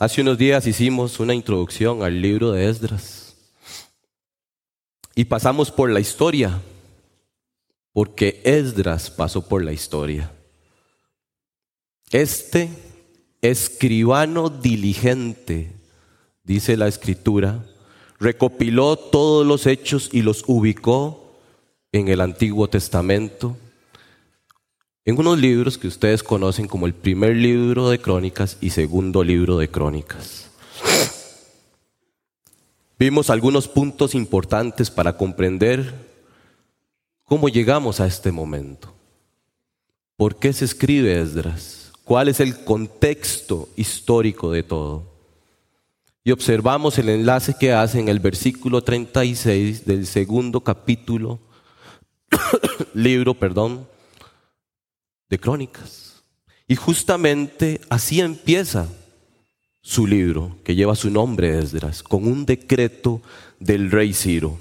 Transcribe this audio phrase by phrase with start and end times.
[0.00, 3.36] Hace unos días hicimos una introducción al libro de Esdras
[5.14, 6.58] y pasamos por la historia,
[7.92, 10.32] porque Esdras pasó por la historia.
[12.10, 12.70] Este
[13.42, 15.70] escribano diligente,
[16.44, 17.62] dice la escritura,
[18.18, 21.34] recopiló todos los hechos y los ubicó
[21.92, 23.58] en el Antiguo Testamento
[25.04, 29.58] en unos libros que ustedes conocen como el primer libro de crónicas y segundo libro
[29.58, 30.50] de crónicas.
[32.98, 35.94] Vimos algunos puntos importantes para comprender
[37.24, 38.92] cómo llegamos a este momento.
[40.16, 41.92] ¿Por qué se escribe Esdras?
[42.04, 45.04] ¿Cuál es el contexto histórico de todo?
[46.24, 51.38] Y observamos el enlace que hace en el versículo 36 del segundo capítulo,
[52.92, 53.86] libro, perdón,
[55.30, 56.22] de crónicas.
[56.68, 58.88] Y justamente así empieza
[59.80, 63.22] su libro, que lleva su nombre, Esdras, con un decreto
[63.58, 64.58] del rey Ciro.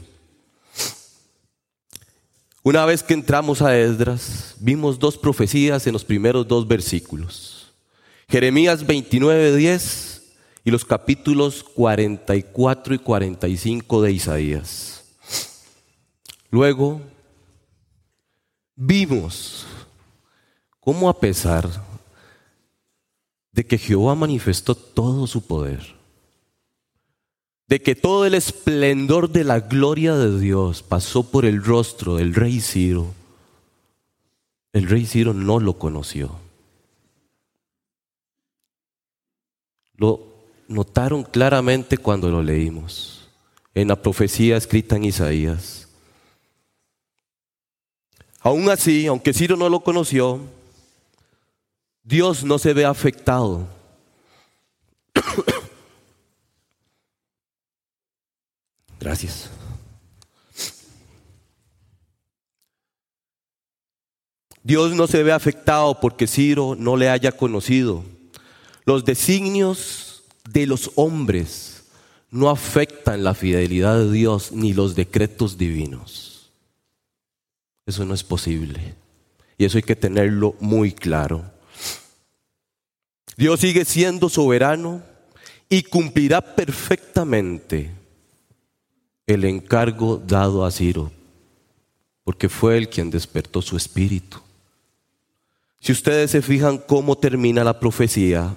[2.64, 7.74] Una vez que entramos a Esdras, vimos dos profecías en los primeros dos versículos.
[8.28, 10.24] Jeremías 29, 10
[10.64, 15.04] y los capítulos 44 y 45 de Isaías.
[16.52, 17.02] Luego
[18.76, 19.66] vimos
[20.80, 21.70] cómo a pesar
[23.52, 25.96] de que Jehová manifestó todo su poder,
[27.68, 32.34] de que todo el esplendor de la gloria de Dios pasó por el rostro del
[32.34, 33.14] rey Ciro,
[34.74, 36.40] el rey Ciro no lo conoció.
[39.96, 40.22] Lo
[40.68, 43.28] notaron claramente cuando lo leímos
[43.74, 45.88] en la profecía escrita en Isaías.
[48.42, 50.40] Aún así, aunque Ciro no lo conoció,
[52.04, 53.68] Dios no se ve afectado.
[59.00, 59.50] Gracias.
[64.62, 68.04] Dios no se ve afectado porque Ciro no le haya conocido.
[68.86, 71.86] Los designios de los hombres
[72.30, 76.52] no afectan la fidelidad de Dios ni los decretos divinos.
[77.86, 78.96] Eso no es posible.
[79.58, 81.44] Y eso hay que tenerlo muy claro.
[83.40, 85.02] Dios sigue siendo soberano
[85.70, 87.90] y cumplirá perfectamente
[89.26, 91.10] el encargo dado a Ciro,
[92.26, 94.40] porque fue él quien despertó su espíritu.
[95.80, 98.54] Si ustedes se fijan cómo termina la profecía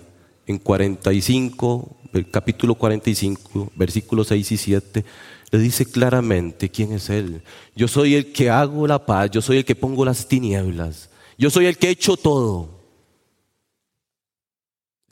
[0.49, 5.05] en 45, el capítulo 45, versículos 6 y 7,
[5.53, 7.41] le dice claramente quién es él.
[7.77, 11.51] Yo soy el que hago la paz, yo soy el que pongo las tinieblas, yo
[11.51, 12.82] soy el que he hecho todo.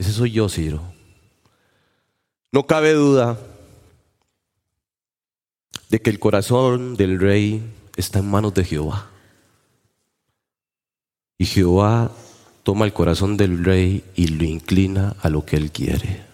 [0.01, 0.81] Ese soy yo, Ciro.
[2.53, 3.39] No cabe duda
[5.91, 7.63] de que el corazón del rey
[7.97, 9.11] está en manos de Jehová.
[11.37, 12.11] Y Jehová
[12.63, 16.25] toma el corazón del rey y lo inclina a lo que él quiere.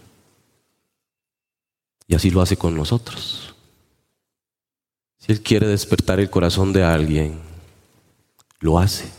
[2.07, 3.57] Y así lo hace con nosotros.
[5.19, 7.41] Si él quiere despertar el corazón de alguien,
[8.61, 9.11] lo hace.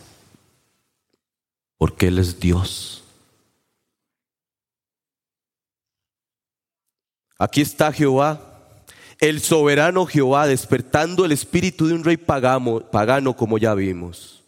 [1.77, 3.03] Porque él es Dios.
[7.39, 8.41] Aquí está Jehová,
[9.19, 14.43] el soberano Jehová, despertando el espíritu de un rey pagano, como ya vimos,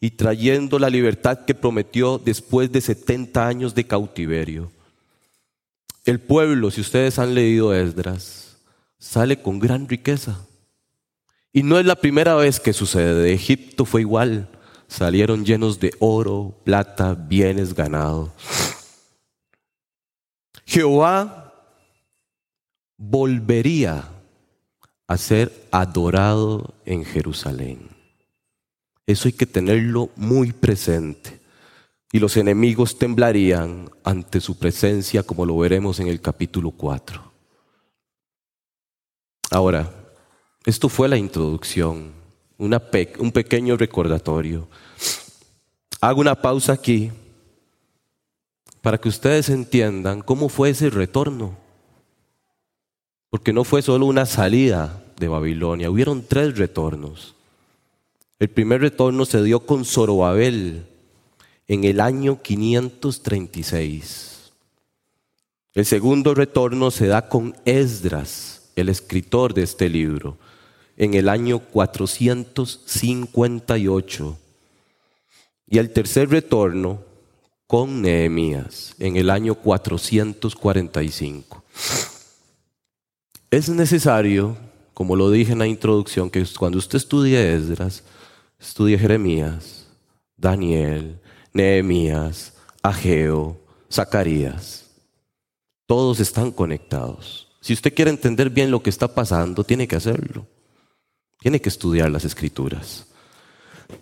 [0.00, 4.70] y trayendo la libertad que prometió después de 70 años de cautiverio.
[6.04, 8.56] El pueblo, si ustedes han leído Esdras,
[8.98, 10.46] sale con gran riqueza.
[11.52, 13.22] Y no es la primera vez que sucede.
[13.22, 14.48] De Egipto fue igual.
[14.86, 18.30] Salieron llenos de oro, plata, bienes ganados.
[20.64, 21.47] Jehová
[22.98, 24.08] volvería
[25.06, 27.88] a ser adorado en Jerusalén.
[29.06, 31.40] Eso hay que tenerlo muy presente.
[32.12, 37.22] Y los enemigos temblarían ante su presencia, como lo veremos en el capítulo 4.
[39.50, 39.90] Ahora,
[40.66, 42.12] esto fue la introducción,
[42.58, 44.68] un pequeño recordatorio.
[46.00, 47.10] Hago una pausa aquí
[48.82, 51.67] para que ustedes entiendan cómo fue ese retorno.
[53.30, 57.34] Porque no fue solo una salida de Babilonia, hubieron tres retornos.
[58.38, 60.86] El primer retorno se dio con Zorobabel
[61.66, 64.52] en el año 536.
[65.74, 70.36] El segundo retorno se da con Esdras, el escritor de este libro,
[70.96, 74.38] en el año 458.
[75.70, 77.02] Y el tercer retorno
[77.66, 81.64] con Nehemías en el año 445.
[83.50, 84.58] Es necesario,
[84.92, 88.04] como lo dije en la introducción, que cuando usted estudie Esdras,
[88.58, 89.86] estudie Jeremías,
[90.36, 91.18] Daniel,
[91.54, 93.58] Nehemías, Ageo,
[93.90, 94.90] Zacarías.
[95.86, 97.48] Todos están conectados.
[97.62, 100.46] Si usted quiere entender bien lo que está pasando, tiene que hacerlo.
[101.40, 103.06] Tiene que estudiar las escrituras.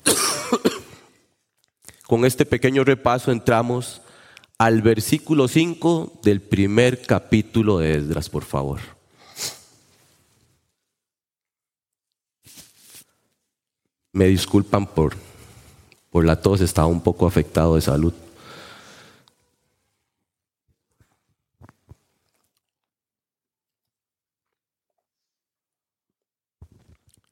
[2.09, 4.03] Con este pequeño repaso entramos
[4.59, 8.96] al versículo 5 del primer capítulo de Esdras, por favor.
[14.17, 15.15] Me disculpan por,
[16.09, 18.15] por la tos, estaba un poco afectado de salud.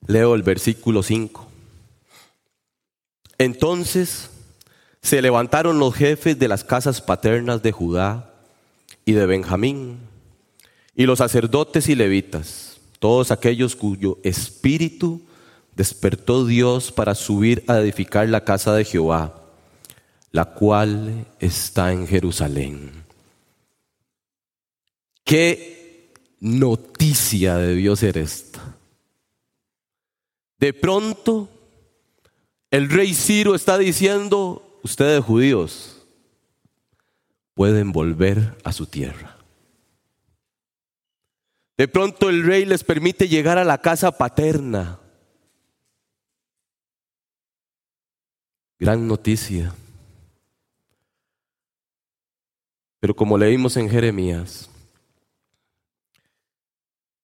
[0.06, 1.46] Leo el versículo 5.
[3.38, 4.28] Entonces
[5.00, 8.30] se levantaron los jefes de las casas paternas de Judá
[9.06, 10.00] y de Benjamín,
[10.94, 15.22] y los sacerdotes y levitas, todos aquellos cuyo espíritu
[15.76, 19.42] despertó Dios para subir a edificar la casa de Jehová,
[20.30, 23.04] la cual está en Jerusalén.
[25.24, 28.76] ¿Qué noticia debió ser esta?
[30.58, 31.48] De pronto,
[32.70, 36.06] el rey Ciro está diciendo, ustedes judíos
[37.54, 39.36] pueden volver a su tierra.
[41.76, 45.00] De pronto el rey les permite llegar a la casa paterna.
[48.78, 49.74] Gran noticia.
[53.00, 54.68] Pero como leímos en Jeremías,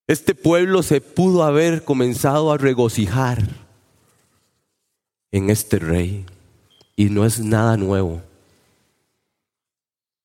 [0.07, 3.47] este pueblo se pudo haber comenzado a regocijar
[5.31, 6.25] en este rey.
[6.95, 8.21] Y no es nada nuevo,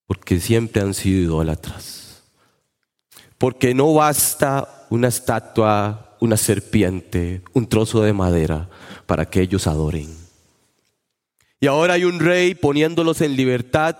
[0.06, 2.22] porque siempre han sido idólatras.
[3.38, 8.68] Porque no basta una estatua, una serpiente, un trozo de madera
[9.06, 10.25] para que ellos adoren.
[11.66, 13.96] Y ahora hay un rey poniéndolos en libertad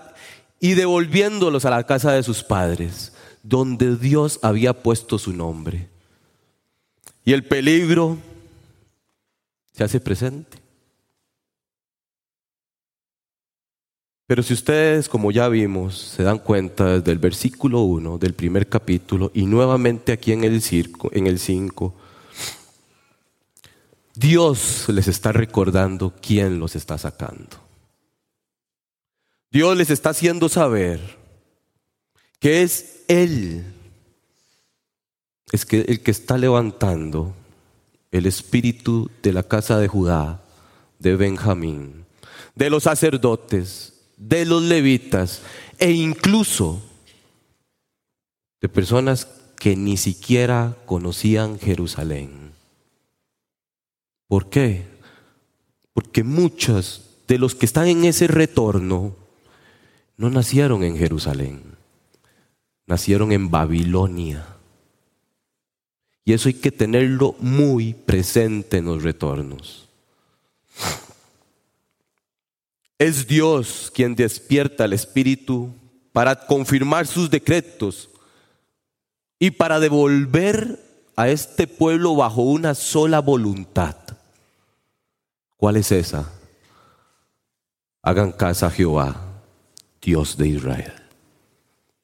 [0.57, 3.11] y devolviéndolos a la casa de sus padres,
[3.43, 5.89] donde Dios había puesto su nombre.
[7.25, 8.19] Y el peligro
[9.73, 10.59] se hace presente.
[14.27, 18.69] Pero si ustedes, como ya vimos, se dan cuenta desde el versículo 1 del primer
[18.69, 21.93] capítulo y nuevamente aquí en el, circo, en el 5,
[24.17, 27.57] Dios les está recordando quién los está sacando.
[29.51, 30.99] Dios les está haciendo saber
[32.39, 33.63] que es Él,
[35.51, 37.35] es que el que está levantando
[38.11, 40.41] el espíritu de la casa de Judá,
[40.97, 42.05] de Benjamín,
[42.55, 45.43] de los sacerdotes, de los levitas
[45.77, 46.81] e incluso
[48.61, 49.27] de personas
[49.59, 52.46] que ni siquiera conocían Jerusalén.
[54.27, 54.85] ¿Por qué?
[55.93, 59.15] Porque muchos de los que están en ese retorno
[60.17, 61.61] no nacieron en Jerusalén,
[62.85, 64.47] nacieron en Babilonia.
[66.25, 69.87] Y eso hay que tenerlo muy presente en los retornos.
[72.99, 75.71] Es Dios quien despierta el Espíritu
[76.11, 78.09] para confirmar sus decretos
[79.39, 80.83] y para devolver
[81.15, 83.95] a este pueblo bajo una sola voluntad.
[85.57, 86.31] ¿Cuál es esa?
[88.03, 89.41] Hagan casa a Jehová,
[89.99, 90.93] Dios de Israel.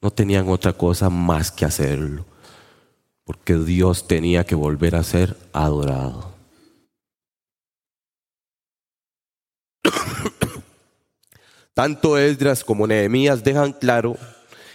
[0.01, 2.25] No tenían otra cosa más que hacerlo,
[3.24, 6.33] porque Dios tenía que volver a ser adorado.
[11.75, 14.17] Tanto Esdras como Nehemías dejan claro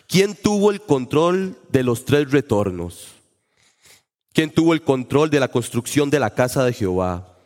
[0.07, 3.09] quién tuvo el control de los tres retornos,
[4.33, 7.38] quién tuvo el control de la construcción de la casa de Jehová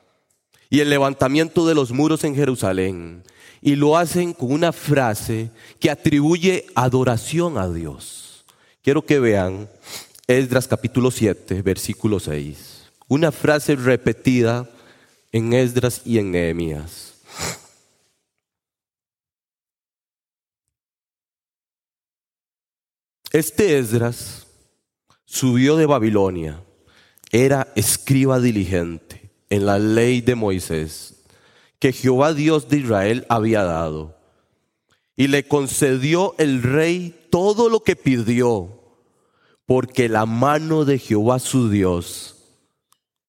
[0.72, 3.24] y el levantamiento de los muros en Jerusalén.
[3.60, 8.46] Y lo hacen con una frase que atribuye adoración a Dios.
[8.80, 9.68] Quiero que vean
[10.26, 12.90] Esdras capítulo 7, versículo 6.
[13.06, 14.66] Una frase repetida
[15.30, 17.16] en Esdras y en Nehemías.
[23.30, 24.46] Este Esdras
[25.26, 26.62] subió de Babilonia,
[27.30, 29.21] era escriba diligente
[29.52, 31.23] en la ley de Moisés
[31.78, 34.16] que Jehová Dios de Israel había dado.
[35.14, 38.68] Y le concedió el rey todo lo que pidió,
[39.66, 42.37] porque la mano de Jehová su Dios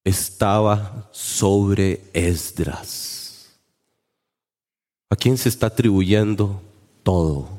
[0.04, 3.60] estaba sobre Esdras.
[5.10, 6.62] ¿A quién se está atribuyendo
[7.04, 7.50] todo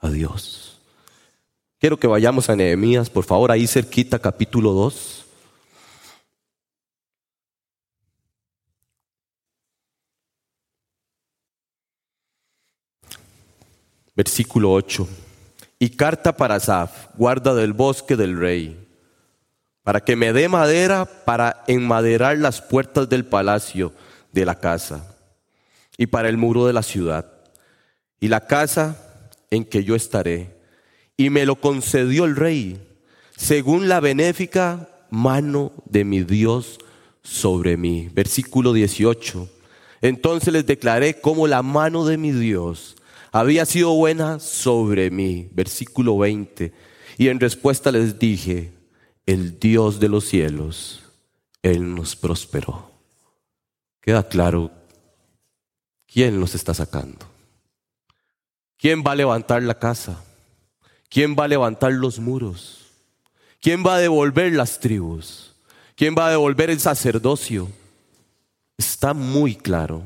[0.00, 0.78] a Dios.
[1.78, 5.26] Quiero que vayamos a Nehemías, por favor, ahí cerquita, capítulo 2.
[14.20, 15.08] Versículo 8.
[15.78, 18.86] Y carta para Asaf, guarda del bosque del rey,
[19.82, 23.94] para que me dé madera para enmaderar las puertas del palacio
[24.30, 25.16] de la casa
[25.96, 27.32] y para el muro de la ciudad
[28.20, 28.98] y la casa
[29.48, 30.54] en que yo estaré.
[31.16, 32.78] Y me lo concedió el rey,
[33.38, 36.78] según la benéfica mano de mi Dios
[37.22, 38.10] sobre mí.
[38.12, 39.48] Versículo 18.
[40.02, 42.96] Entonces les declaré cómo la mano de mi Dios
[43.32, 45.48] había sido buena sobre mí.
[45.52, 46.72] Versículo 20.
[47.18, 48.72] Y en respuesta les dije,
[49.26, 51.02] el Dios de los cielos,
[51.62, 52.90] Él nos prosperó.
[54.00, 54.70] Queda claro
[56.06, 57.26] quién nos está sacando.
[58.76, 60.24] ¿Quién va a levantar la casa?
[61.10, 62.86] ¿Quién va a levantar los muros?
[63.60, 65.54] ¿Quién va a devolver las tribus?
[65.94, 67.68] ¿Quién va a devolver el sacerdocio?
[68.78, 70.02] Está muy claro.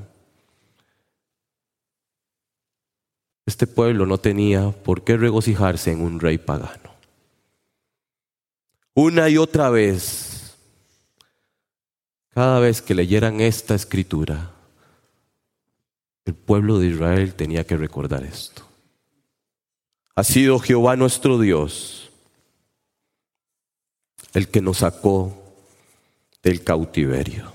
[3.55, 6.93] Este pueblo no tenía por qué regocijarse en un rey pagano.
[8.95, 10.57] Una y otra vez,
[12.31, 14.51] cada vez que leyeran esta escritura,
[16.25, 18.65] el pueblo de Israel tenía que recordar esto.
[20.17, 22.11] Ha sido Jehová nuestro Dios
[24.33, 25.33] el que nos sacó
[26.43, 27.53] del cautiverio.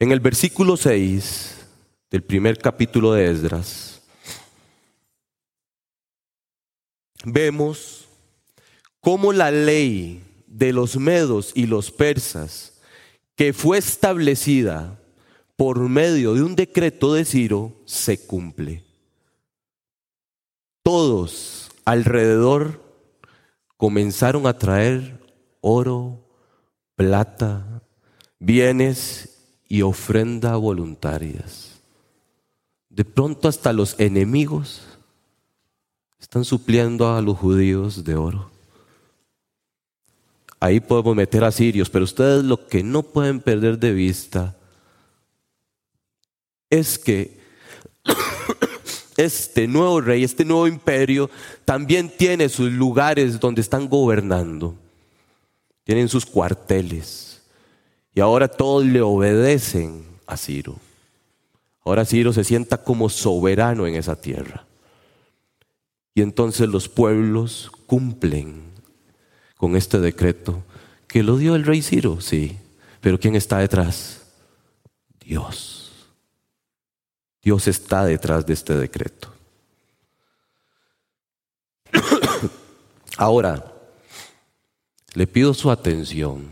[0.00, 1.64] En el versículo 6
[2.10, 3.91] del primer capítulo de Esdras,
[7.24, 8.08] vemos
[9.00, 12.80] cómo la ley de los medos y los persas,
[13.34, 15.00] que fue establecida
[15.56, 18.84] por medio de un decreto de Ciro, se cumple.
[20.82, 22.82] Todos alrededor
[23.76, 25.20] comenzaron a traer
[25.60, 26.28] oro,
[26.96, 27.82] plata,
[28.38, 31.80] bienes y ofrenda voluntarias.
[32.90, 34.91] De pronto hasta los enemigos
[36.22, 38.50] están supliendo a los judíos de oro.
[40.60, 44.56] Ahí podemos meter a sirios, pero ustedes lo que no pueden perder de vista
[46.70, 47.40] es que
[49.16, 51.28] este nuevo rey, este nuevo imperio,
[51.64, 54.76] también tiene sus lugares donde están gobernando.
[55.82, 57.42] Tienen sus cuarteles.
[58.14, 60.76] Y ahora todos le obedecen a Ciro.
[61.84, 64.64] Ahora Ciro se sienta como soberano en esa tierra.
[66.14, 68.62] Y entonces los pueblos cumplen
[69.56, 70.62] con este decreto
[71.06, 72.58] que lo dio el rey Ciro, sí.
[73.00, 74.22] Pero ¿quién está detrás?
[75.20, 75.92] Dios.
[77.42, 79.32] Dios está detrás de este decreto.
[83.16, 83.72] Ahora,
[85.14, 86.48] le pido su atención.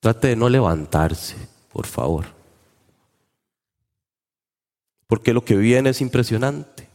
[0.00, 1.36] Trate de no levantarse,
[1.72, 2.26] por favor.
[5.06, 6.87] Porque lo que viene es impresionante.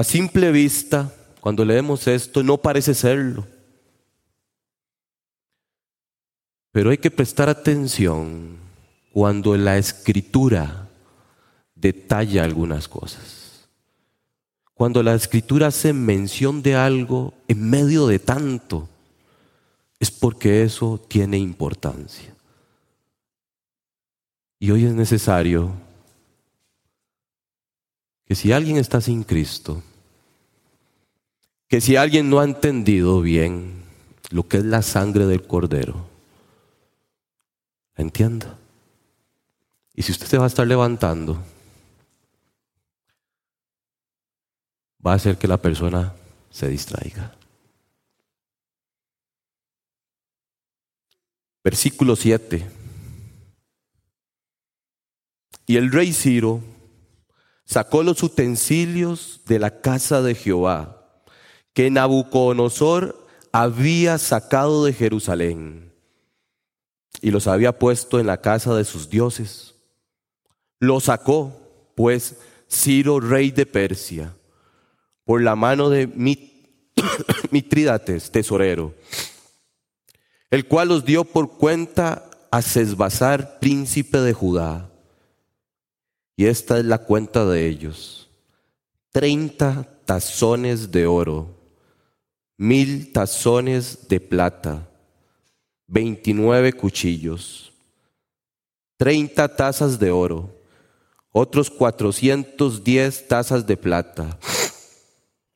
[0.00, 3.46] A simple vista, cuando leemos esto, no parece serlo.
[6.72, 8.56] Pero hay que prestar atención
[9.12, 10.88] cuando la escritura
[11.74, 13.68] detalla algunas cosas.
[14.72, 18.88] Cuando la escritura hace mención de algo en medio de tanto,
[19.98, 22.34] es porque eso tiene importancia.
[24.58, 25.74] Y hoy es necesario
[28.24, 29.82] que si alguien está sin Cristo,
[31.70, 33.84] que si alguien no ha entendido bien
[34.30, 36.04] lo que es la sangre del cordero,
[37.94, 38.58] entienda.
[39.94, 41.40] Y si usted se va a estar levantando,
[45.06, 46.12] va a hacer que la persona
[46.50, 47.36] se distraiga.
[51.62, 52.68] Versículo 7.
[55.66, 56.62] Y el rey Ciro
[57.64, 60.99] sacó los utensilios de la casa de Jehová
[61.80, 65.94] que Nabucodonosor había sacado de Jerusalén
[67.22, 69.76] y los había puesto en la casa de sus dioses.
[70.78, 71.58] Lo sacó,
[71.94, 72.36] pues,
[72.70, 74.36] Ciro, rey de Persia,
[75.24, 76.06] por la mano de
[77.50, 78.94] Mitridates, tesorero,
[80.50, 84.90] el cual los dio por cuenta a Sesbazar, príncipe de Judá.
[86.36, 88.28] Y esta es la cuenta de ellos.
[89.12, 91.58] Treinta tazones de oro
[92.60, 94.86] mil tazones de plata,
[95.86, 97.72] veintinueve cuchillos,
[98.98, 100.54] treinta tazas de oro,
[101.32, 104.38] otros 410 tazas de plata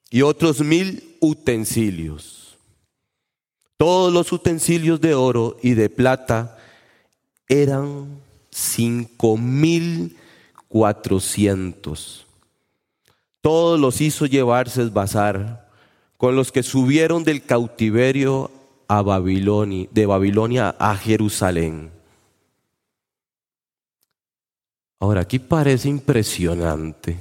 [0.08, 2.56] y otros mil utensilios.
[3.76, 6.56] Todos los utensilios de oro y de plata
[7.50, 8.18] eran
[8.50, 10.16] cinco mil
[10.68, 12.24] cuatrocientos.
[13.42, 15.63] Todos los hizo llevarse bazar
[16.24, 18.50] con los que subieron del cautiverio
[18.88, 21.90] a Babilonia, de Babilonia a Jerusalén.
[25.00, 27.18] Ahora, aquí parece impresionante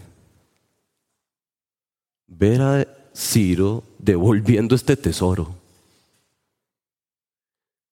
[2.27, 5.53] ver a Ciro devolviendo este tesoro.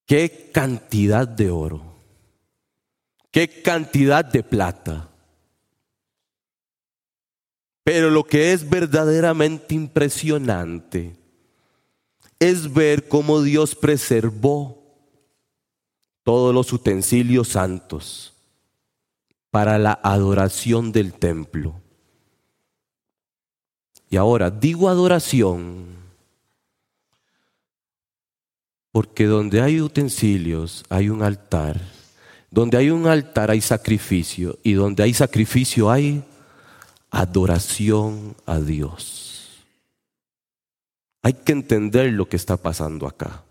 [0.05, 1.81] Qué cantidad de oro,
[3.31, 5.09] qué cantidad de plata.
[7.83, 11.15] Pero lo que es verdaderamente impresionante
[12.39, 14.81] es ver cómo Dios preservó
[16.23, 18.33] todos los utensilios santos
[19.49, 21.81] para la adoración del templo.
[24.09, 25.85] Y ahora digo adoración
[28.91, 31.79] porque donde hay utensilios hay un altar.
[32.49, 36.23] Donde hay un altar hay sacrificio y donde hay sacrificio hay
[37.11, 39.65] adoración a Dios.
[41.21, 43.43] Hay que entender lo que está pasando acá.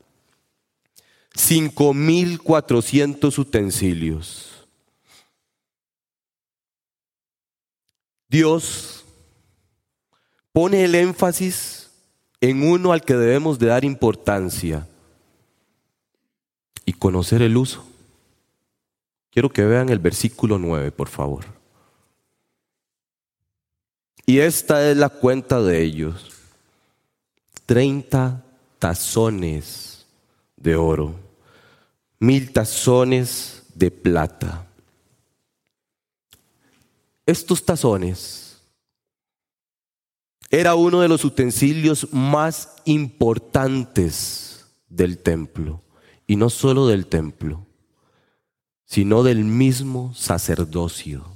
[1.35, 4.67] 5.400 utensilios.
[8.29, 9.05] Dios
[10.53, 11.91] pone el énfasis
[12.41, 14.89] en uno al que debemos de dar importancia
[16.85, 17.85] y conocer el uso.
[19.31, 21.60] Quiero que vean el versículo 9, por favor.
[24.27, 26.31] Y esta es la cuenta de ellos.
[27.67, 28.45] 30
[28.79, 30.07] tazones
[30.57, 31.15] de oro,
[32.19, 34.67] mil tazones de plata.
[37.25, 38.61] Estos tazones
[40.51, 45.81] era uno de los utensilios más importantes del templo,
[46.27, 47.65] y no solo del templo,
[48.85, 51.30] sino del mismo sacerdocio.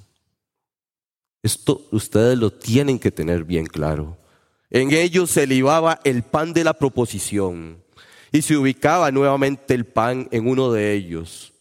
[1.45, 4.17] Esto ustedes lo tienen que tener bien claro.
[4.71, 7.85] En ellos se libaba el pan de la proposición
[8.33, 11.53] y se ubicaba nuevamente el pan en uno de ellos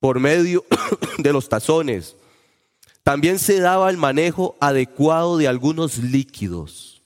[0.00, 0.64] por medio
[1.18, 2.16] de los tazones.
[3.04, 7.00] También se daba el manejo adecuado de algunos líquidos.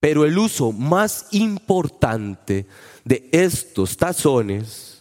[0.00, 2.66] Pero el uso más importante
[3.04, 4.97] de estos tazones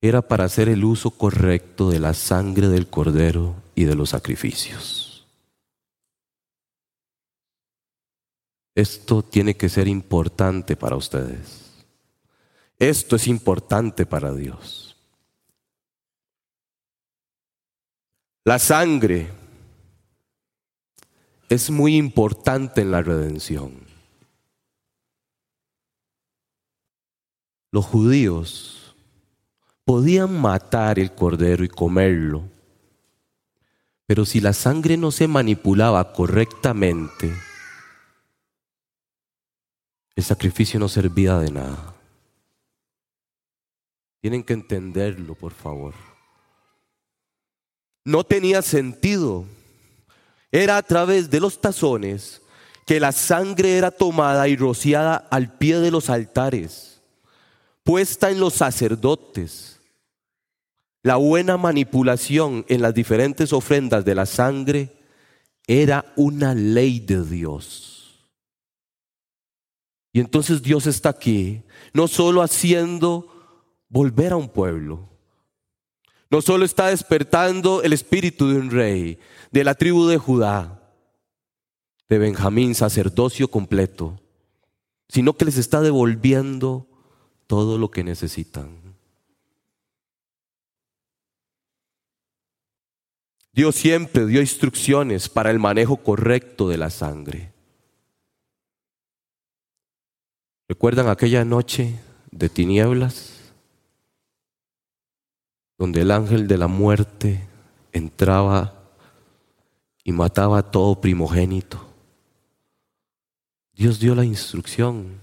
[0.00, 5.26] era para hacer el uso correcto de la sangre del cordero y de los sacrificios.
[8.74, 11.84] Esto tiene que ser importante para ustedes.
[12.78, 14.96] Esto es importante para Dios.
[18.44, 19.28] La sangre
[21.48, 23.72] es muy importante en la redención.
[27.72, 28.77] Los judíos
[29.88, 32.42] podían matar el cordero y comerlo,
[34.04, 37.34] pero si la sangre no se manipulaba correctamente,
[40.14, 41.94] el sacrificio no servía de nada.
[44.20, 45.94] Tienen que entenderlo, por favor.
[48.04, 49.46] No tenía sentido.
[50.52, 52.42] Era a través de los tazones
[52.84, 57.00] que la sangre era tomada y rociada al pie de los altares,
[57.82, 59.77] puesta en los sacerdotes.
[61.02, 64.90] La buena manipulación en las diferentes ofrendas de la sangre
[65.66, 68.28] era una ley de Dios.
[70.12, 73.28] Y entonces Dios está aquí, no solo haciendo
[73.88, 75.08] volver a un pueblo,
[76.30, 79.18] no solo está despertando el espíritu de un rey,
[79.50, 80.82] de la tribu de Judá,
[82.08, 84.20] de Benjamín, sacerdocio completo,
[85.08, 86.86] sino que les está devolviendo
[87.46, 88.77] todo lo que necesitan.
[93.58, 97.52] Dios siempre dio instrucciones para el manejo correcto de la sangre.
[100.68, 101.98] ¿Recuerdan aquella noche
[102.30, 103.52] de tinieblas?
[105.76, 107.48] Donde el ángel de la muerte
[107.90, 108.74] entraba
[110.04, 111.84] y mataba a todo primogénito.
[113.72, 115.20] Dios dio la instrucción.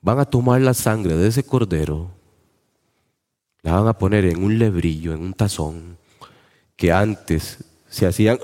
[0.00, 2.12] Van a tomar la sangre de ese cordero,
[3.60, 5.98] la van a poner en un lebrillo, en un tazón,
[6.82, 8.40] que antes se hacían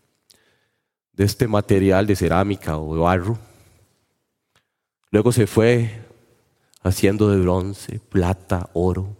[1.12, 3.38] de este material de cerámica o de barro
[5.10, 6.06] Luego se fue
[6.82, 9.14] haciendo de bronce, plata, oro.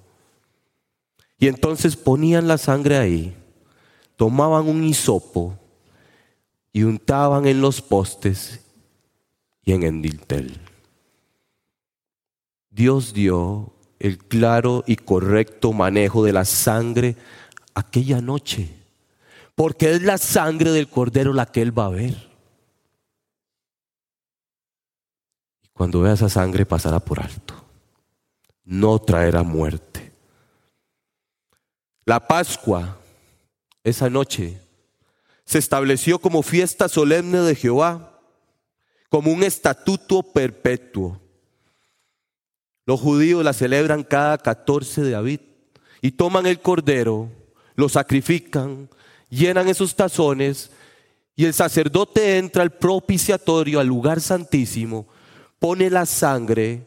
[1.39, 3.37] Y entonces ponían la sangre ahí,
[4.17, 5.59] tomaban un hisopo
[6.73, 8.65] y untaban en los postes
[9.67, 10.59] y en el dintel.
[12.71, 17.17] Dios dio el claro y correcto manejo de la sangre
[17.75, 18.71] aquella noche,
[19.55, 22.31] porque es la sangre del cordero la que Él va a ver.
[25.63, 27.55] Y cuando vea esa sangre pasará por alto,
[28.65, 30.13] no traerá muerte.
[32.05, 32.99] La Pascua,
[33.83, 34.61] esa noche,
[35.45, 38.21] se estableció como fiesta solemne de Jehová,
[39.09, 41.21] como un estatuto perpetuo.
[42.87, 45.41] Los judíos la celebran cada 14 de Abid
[46.03, 47.31] y toman el cordero,
[47.75, 48.89] lo sacrifican,
[49.29, 50.71] llenan esos tazones
[51.37, 55.07] y el sacerdote entra al propiciatorio, al lugar santísimo,
[55.59, 56.87] pone la sangre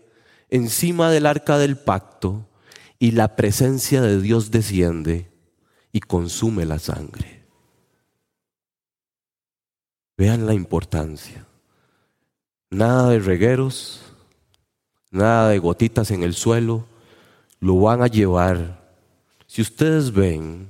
[0.49, 2.47] encima del arca del pacto
[2.99, 5.29] y la presencia de Dios desciende
[5.91, 7.43] y consume la sangre.
[10.17, 11.45] Vean la importancia.
[12.69, 14.01] Nada de regueros,
[15.11, 16.85] nada de gotitas en el suelo,
[17.59, 18.93] lo van a llevar.
[19.45, 20.69] Si ustedes ven,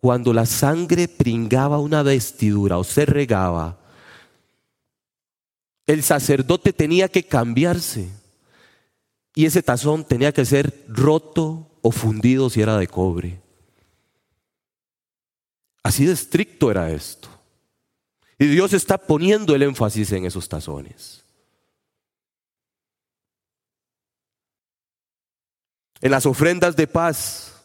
[0.00, 3.78] cuando la sangre pringaba una vestidura o se regaba,
[5.86, 8.10] el sacerdote tenía que cambiarse
[9.34, 13.40] y ese tazón tenía que ser roto o fundido si era de cobre.
[15.82, 17.28] Así de estricto era esto.
[18.38, 21.24] Y Dios está poniendo el énfasis en esos tazones.
[26.00, 27.55] En las ofrendas de paz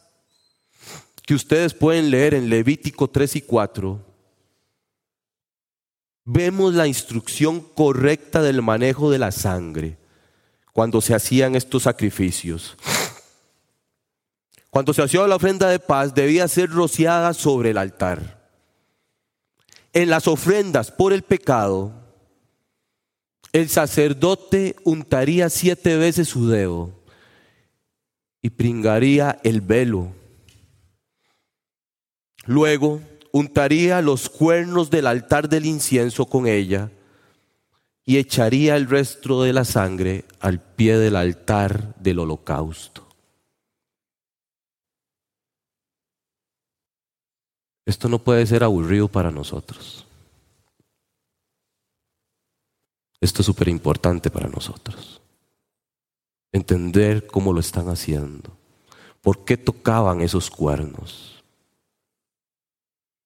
[1.26, 4.06] que ustedes pueden leer en Levítico 3 y 4,
[6.26, 9.98] vemos la instrucción correcta del manejo de la sangre
[10.74, 12.78] cuando se hacían estos sacrificios.
[14.70, 18.40] Cuando se hacía la ofrenda de paz debía ser rociada sobre el altar.
[19.94, 21.92] En las ofrendas por el pecado,
[23.52, 26.92] el sacerdote untaría siete veces su dedo
[28.42, 30.14] y pringaría el velo.
[32.46, 33.02] Luego
[33.32, 36.92] untaría los cuernos del altar del incienso con ella
[38.04, 43.08] y echaría el resto de la sangre al pie del altar del holocausto.
[47.86, 50.06] Esto no puede ser aburrido para nosotros.
[53.20, 55.22] Esto es súper importante para nosotros
[56.52, 58.52] entender cómo lo están haciendo.
[59.22, 61.31] ¿Por qué tocaban esos cuernos?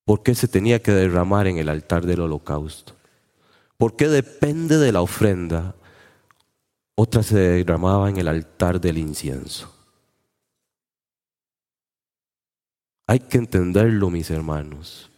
[0.05, 2.95] ¿Por qué se tenía que derramar en el altar del holocausto?
[3.77, 5.75] ¿Por qué depende de la ofrenda?
[6.95, 9.73] Otra se derramaba en el altar del incienso.
[13.07, 15.09] Hay que entenderlo, mis hermanos.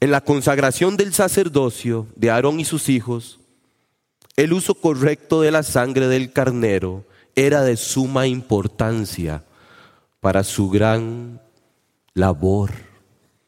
[0.00, 3.38] En la consagración del sacerdocio de Aarón y sus hijos,
[4.34, 7.04] el uso correcto de la sangre del carnero
[7.36, 9.44] era de suma importancia
[10.22, 11.40] para su gran
[12.14, 12.70] labor.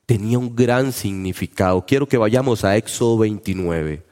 [0.06, 1.86] Tenía un gran significado.
[1.86, 4.02] Quiero que vayamos a Éxodo 29.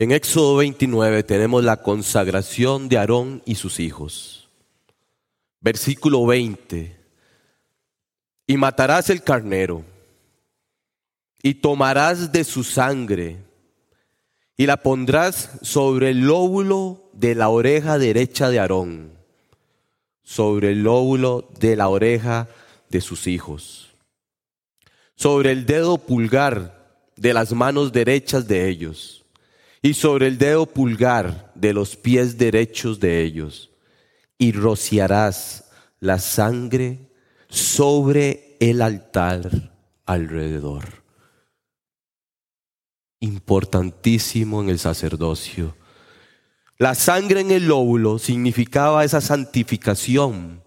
[0.00, 4.48] En Éxodo 29 tenemos la consagración de Aarón y sus hijos.
[5.60, 6.96] Versículo 20.
[8.46, 9.84] Y matarás el carnero,
[11.42, 13.44] y tomarás de su sangre,
[14.56, 19.12] y la pondrás sobre el lóbulo de la oreja derecha de Aarón,
[20.22, 22.48] sobre el lóbulo de la oreja
[22.88, 23.90] de sus hijos,
[25.14, 29.19] sobre el dedo pulgar de las manos derechas de ellos
[29.82, 33.70] y sobre el dedo pulgar de los pies derechos de ellos,
[34.38, 37.10] y rociarás la sangre
[37.48, 39.72] sobre el altar
[40.06, 41.02] alrededor.
[43.20, 45.76] Importantísimo en el sacerdocio.
[46.78, 50.62] La sangre en el lóbulo significaba esa santificación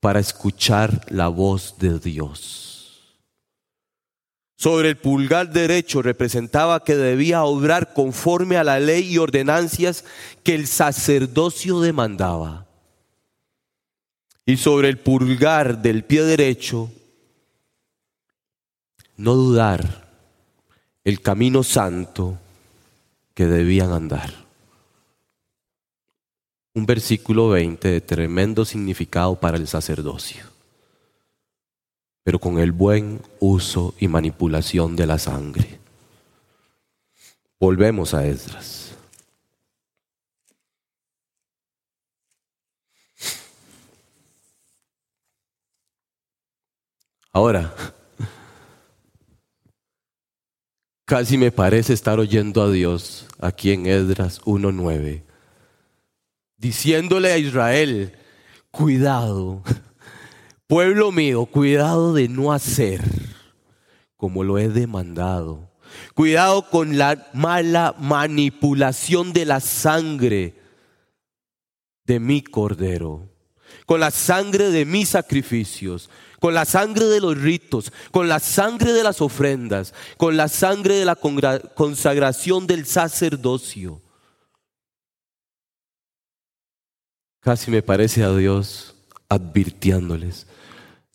[0.00, 2.71] para escuchar la voz de Dios
[4.56, 10.04] sobre el pulgar derecho representaba que debía obrar conforme a la ley y ordenancias
[10.44, 12.66] que el sacerdocio demandaba.
[14.46, 16.90] Y sobre el pulgar del pie derecho,
[19.16, 20.08] no dudar
[21.04, 22.38] el camino santo
[23.34, 24.32] que debían andar.
[26.74, 30.44] Un versículo 20 de tremendo significado para el sacerdocio,
[32.24, 35.78] pero con el buen uso y manipulación de la sangre.
[37.58, 38.82] Volvemos a Esdras.
[47.34, 47.74] Ahora,
[51.06, 55.22] casi me parece estar oyendo a Dios aquí en Esdras 1.9,
[56.58, 58.12] diciéndole a Israel,
[58.70, 59.62] cuidado,
[60.66, 63.02] pueblo mío, cuidado de no hacer
[64.22, 65.68] como lo he demandado.
[66.14, 70.54] Cuidado con la mala manipulación de la sangre
[72.04, 73.28] de mi cordero,
[73.84, 78.92] con la sangre de mis sacrificios, con la sangre de los ritos, con la sangre
[78.92, 84.00] de las ofrendas, con la sangre de la consagración del sacerdocio.
[87.40, 88.94] Casi me parece a Dios
[89.28, 90.46] advirtiéndoles,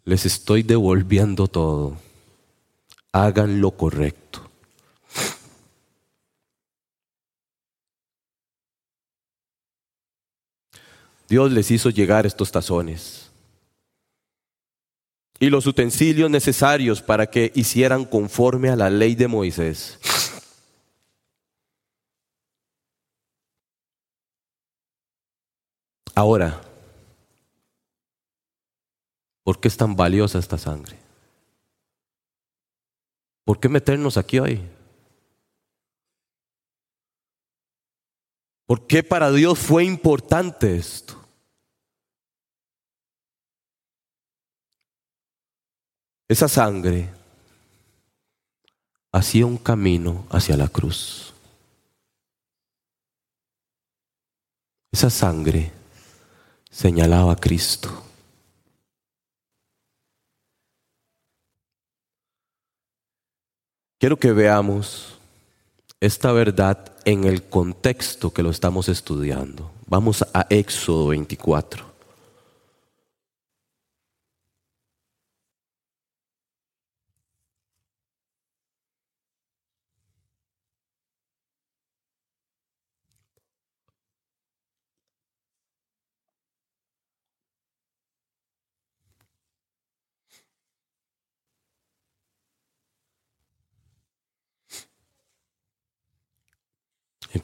[0.08, 1.98] les estoy devolviendo todo,
[3.12, 4.50] hagan lo correcto.
[11.28, 13.30] Dios les hizo llegar estos tazones
[15.42, 20.00] y los utensilios necesarios para que hicieran conforme a la ley de Moisés.
[26.16, 26.62] Ahora,
[29.48, 31.00] ¿por qué es tan valiosa esta sangre?
[33.46, 34.62] ¿Por qué meternos aquí hoy?
[38.66, 41.26] ¿Por qué para Dios fue importante esto?
[46.28, 47.10] Esa sangre
[49.14, 51.34] hacía un camino hacia la cruz.
[54.92, 55.72] Esa sangre
[56.70, 58.07] señalaba a Cristo.
[64.08, 65.20] Quiero que veamos
[66.00, 69.70] esta verdad en el contexto que lo estamos estudiando.
[69.86, 71.87] Vamos a Éxodo 24.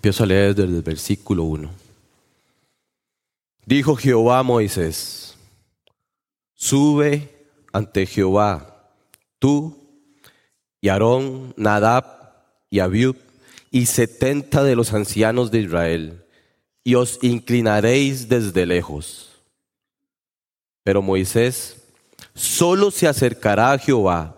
[0.03, 1.71] Empiezo a leer desde el versículo 1.
[3.65, 5.37] Dijo Jehová a Moisés,
[6.53, 8.91] sube ante Jehová,
[9.39, 9.77] tú
[10.81, 12.03] y Aarón, Nadab
[12.69, 13.15] y Abiud
[13.71, 16.25] y setenta de los ancianos de Israel,
[16.83, 19.31] y os inclinaréis desde lejos.
[20.83, 21.81] Pero Moisés
[22.35, 24.35] solo se acercará a Jehová,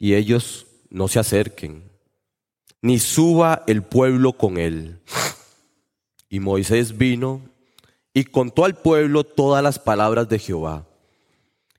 [0.00, 1.87] y ellos no se acerquen
[2.82, 5.00] ni suba el pueblo con él.
[6.28, 7.40] Y Moisés vino
[8.12, 10.86] y contó al pueblo todas las palabras de Jehová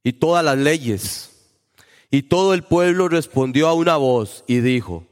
[0.04, 1.26] y todas las leyes.
[2.12, 5.06] Y todo el pueblo respondió a una voz y dijo,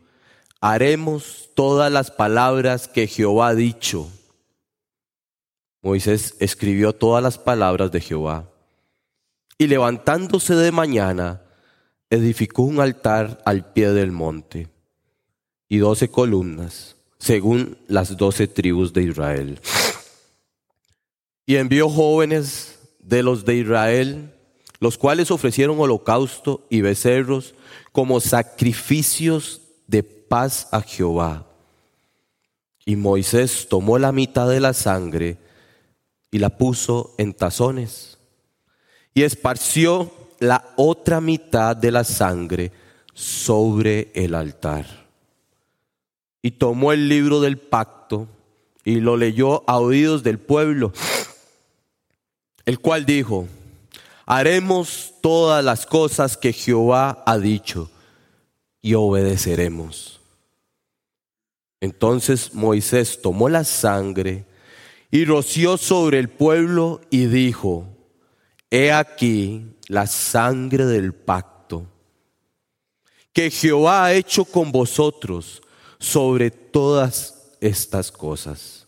[0.60, 4.10] haremos todas las palabras que Jehová ha dicho.
[5.84, 8.50] Moisés escribió todas las palabras de Jehová
[9.60, 11.43] y levantándose de mañana,
[12.10, 14.77] edificó un altar al pie del monte
[15.70, 19.60] y doce columnas, según las doce tribus de Israel.
[21.46, 24.34] Y envió jóvenes de los de Israel,
[24.80, 27.56] los cuales ofrecieron holocausto y becerros
[27.92, 31.48] como sacrificios de paz a Jehová.
[32.86, 35.38] Y Moisés tomó la mitad de la sangre
[36.32, 38.18] y la puso en tazones
[39.14, 42.72] y esparció la otra mitad de la sangre
[43.14, 45.07] sobre el altar
[46.48, 48.26] y tomó el libro del pacto
[48.86, 50.94] y lo leyó a oídos del pueblo,
[52.64, 53.50] el cual dijo,
[54.26, 57.92] haremos todas las cosas que Jehová ha dicho
[58.82, 60.22] y obedeceremos.
[61.82, 64.46] Entonces Moisés tomó la sangre
[65.12, 67.90] y roció sobre el pueblo y dijo,
[68.72, 71.88] he aquí la sangre del pacto
[73.34, 75.62] que Jehová ha hecho con vosotros
[76.00, 78.88] sobre todas estas cosas.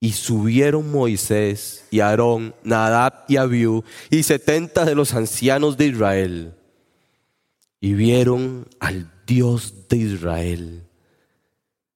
[0.00, 6.54] Y subieron Moisés y Aarón, Nadab y Abiú y setenta de los ancianos de Israel
[7.82, 10.88] y vieron al Dios de Israel.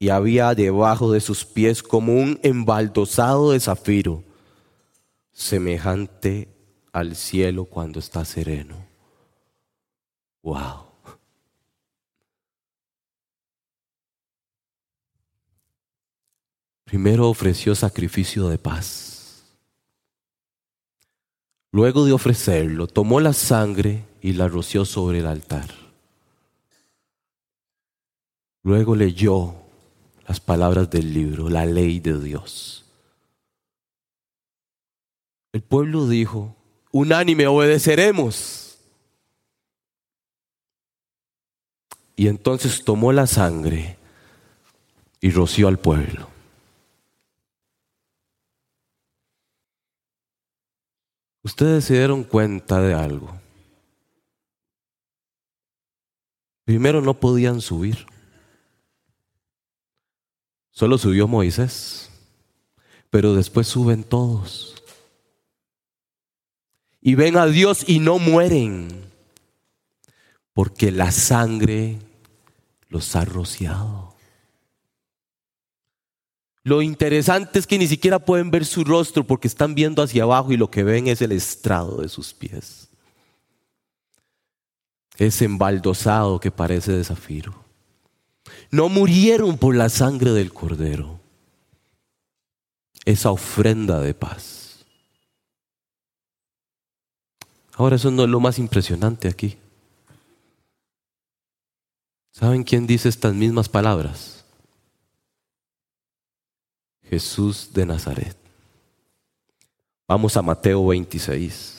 [0.01, 4.25] Y había debajo de sus pies como un embaldosado de zafiro,
[5.33, 6.49] semejante
[6.93, 8.85] al cielo cuando está sereno.
[10.43, 10.86] Wow.
[16.87, 19.43] Primero ofreció sacrificio de paz.
[21.73, 25.69] Luego de ofrecerlo, tomó la sangre y la roció sobre el altar.
[28.63, 29.57] Luego leyó
[30.29, 32.85] las palabras del libro, la ley de Dios.
[35.53, 36.55] El pueblo dijo,
[36.93, 38.79] unánime obedeceremos.
[42.15, 43.99] Y entonces tomó la sangre
[45.21, 46.36] y roció al pueblo.
[51.47, 53.33] Ustedes se dieron cuenta de algo.
[56.65, 58.05] Primero no podían subir.
[60.73, 62.11] Solo subió Moisés,
[63.11, 64.83] pero después suben todos.
[67.01, 68.89] Y ven a Dios y no mueren,
[70.53, 72.01] porque la sangre
[72.89, 74.06] los ha rociado.
[76.67, 80.51] Lo interesante es que ni siquiera pueden ver su rostro porque están viendo hacia abajo
[80.51, 82.89] y lo que ven es el estrado de sus pies.
[85.17, 87.55] Es embaldosado que parece de zafiro.
[88.73, 91.21] No murieron por la sangre del cordero.
[93.05, 94.85] Esa ofrenda de paz.
[97.75, 99.57] Ahora eso no es lo más impresionante aquí.
[102.33, 104.46] ¿Saben quién dice estas mismas palabras?
[107.09, 108.37] Jesús de Nazaret.
[110.09, 111.76] Vamos a Mateo 26.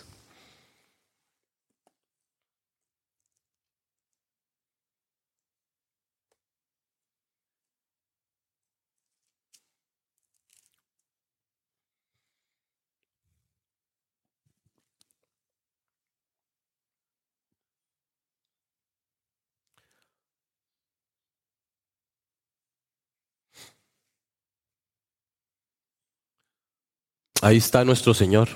[27.41, 28.49] Ahí está nuestro Señor,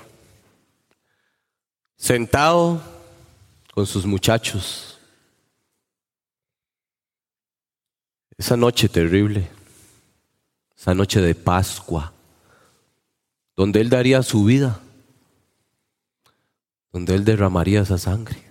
[1.96, 2.82] sentado
[3.72, 4.98] con sus muchachos.
[8.36, 9.48] Esa noche terrible,
[10.76, 12.12] esa noche de Pascua,
[13.54, 14.80] donde Él daría su vida,
[16.90, 18.42] donde Él derramaría esa sangre.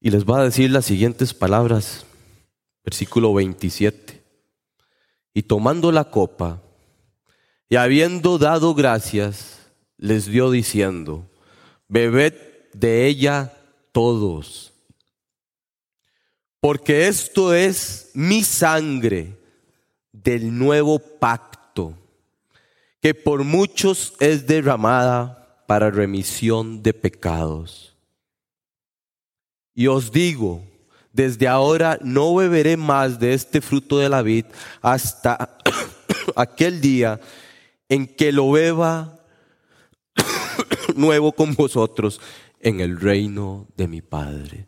[0.00, 2.06] Y les va a decir las siguientes palabras,
[2.82, 4.22] versículo 27.
[5.34, 6.62] Y tomando la copa,
[7.70, 9.60] y habiendo dado gracias,
[9.96, 11.30] les dio diciendo,
[11.86, 12.34] bebed
[12.74, 13.52] de ella
[13.92, 14.72] todos,
[16.58, 19.38] porque esto es mi sangre
[20.10, 21.94] del nuevo pacto,
[23.00, 27.94] que por muchos es derramada para remisión de pecados.
[29.76, 30.64] Y os digo,
[31.12, 34.46] desde ahora no beberé más de este fruto de la vid
[34.82, 35.56] hasta
[36.34, 37.20] aquel día
[37.90, 39.20] en que lo beba
[40.96, 42.20] nuevo con vosotros
[42.60, 44.66] en el reino de mi Padre.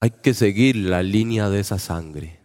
[0.00, 2.40] Hay que seguir la línea de esa sangre.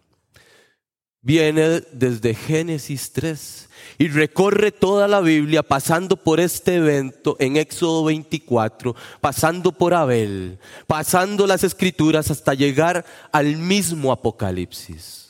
[1.22, 8.06] Viene desde Génesis 3 y recorre toda la Biblia pasando por este evento en Éxodo
[8.06, 10.58] 24, pasando por Abel,
[10.88, 15.29] pasando las escrituras hasta llegar al mismo Apocalipsis.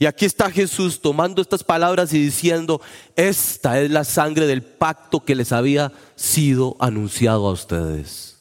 [0.00, 2.80] Y aquí está Jesús tomando estas palabras y diciendo,
[3.16, 8.40] esta es la sangre del pacto que les había sido anunciado a ustedes.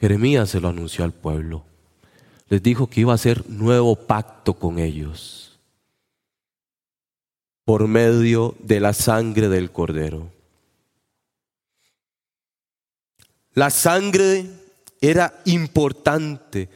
[0.00, 1.64] Jeremías se lo anunció al pueblo.
[2.48, 5.60] Les dijo que iba a hacer nuevo pacto con ellos
[7.64, 10.32] por medio de la sangre del cordero.
[13.54, 14.44] La sangre
[15.00, 16.68] era importante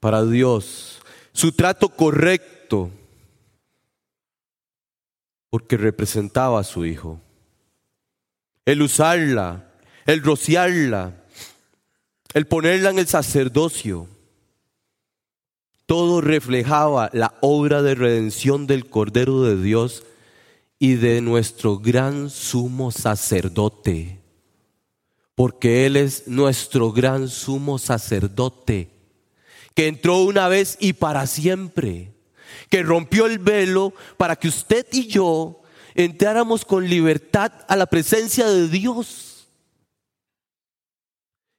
[0.00, 0.99] para Dios
[1.40, 2.90] su trato correcto,
[5.48, 7.18] porque representaba a su hijo.
[8.66, 9.72] El usarla,
[10.04, 11.24] el rociarla,
[12.34, 14.06] el ponerla en el sacerdocio,
[15.86, 20.02] todo reflejaba la obra de redención del Cordero de Dios
[20.78, 24.20] y de nuestro gran sumo sacerdote,
[25.34, 28.99] porque Él es nuestro gran sumo sacerdote
[29.74, 32.12] que entró una vez y para siempre,
[32.68, 35.62] que rompió el velo para que usted y yo
[35.94, 39.48] entráramos con libertad a la presencia de Dios.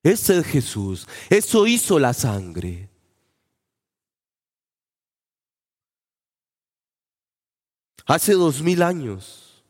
[0.03, 1.07] Ese es Jesús.
[1.29, 2.89] Eso hizo la sangre.
[8.05, 9.63] Hace dos mil años.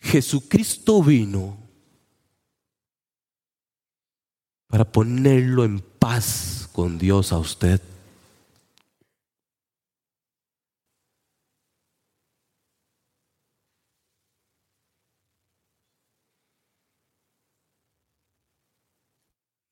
[0.00, 1.61] Jesucristo vino
[4.72, 7.78] para ponerlo en paz con Dios a usted.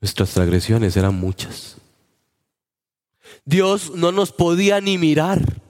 [0.02, 1.78] Nuestras transgresiones eran muchas.
[3.46, 5.62] Dios no nos podía ni mirar.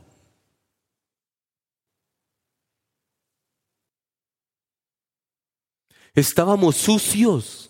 [6.14, 7.69] Estábamos sucios.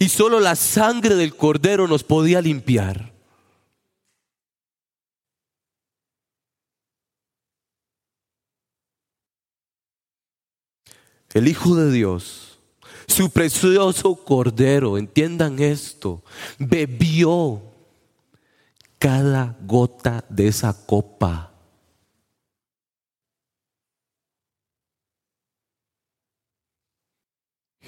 [0.00, 3.12] Y solo la sangre del cordero nos podía limpiar.
[11.32, 12.50] El Hijo de Dios
[13.10, 16.22] su precioso cordero, entiendan esto,
[16.58, 17.60] bebió
[18.98, 21.49] cada gota de esa copa.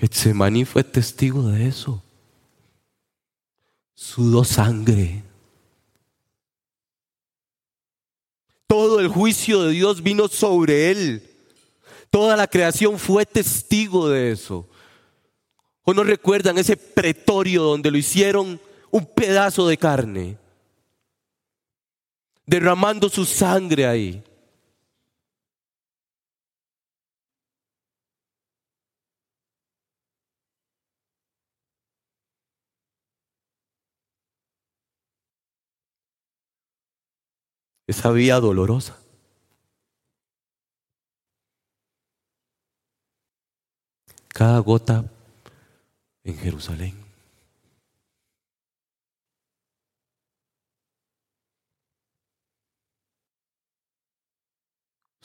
[0.02, 2.02] Getsemaní fue testigo de eso.
[3.94, 5.22] Sudó sangre.
[8.66, 11.30] Todo el juicio de Dios vino sobre él.
[12.10, 14.68] Toda la creación fue testigo de eso.
[15.84, 20.36] ¿O no recuerdan ese pretorio donde lo hicieron un pedazo de carne?
[22.44, 24.24] Derramando su sangre ahí.
[37.86, 38.98] Esa vía dolorosa.
[44.28, 45.04] Cada gota
[46.24, 47.02] en Jerusalén.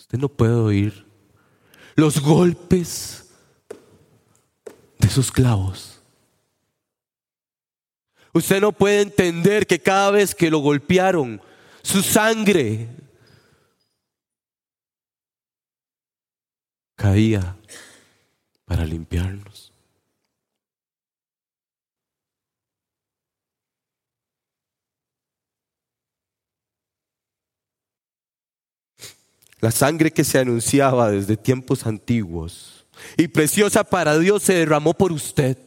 [0.07, 1.05] Usted no puede oír
[1.95, 3.29] los golpes
[4.99, 6.01] de sus clavos.
[8.33, 11.41] Usted no puede entender que cada vez que lo golpearon,
[11.87, 12.89] su sangre
[16.95, 17.55] caía
[18.65, 19.71] para limpiarnos.
[29.61, 32.85] La sangre que se anunciaba desde tiempos antiguos
[33.15, 35.66] y preciosa para Dios se derramó por usted.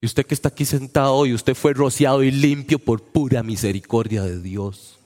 [0.00, 4.22] Y usted que está aquí sentado hoy, usted fue rociado y limpio por pura misericordia
[4.22, 4.98] de Dios.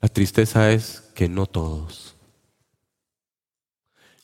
[0.00, 2.18] La tristeza es que no todos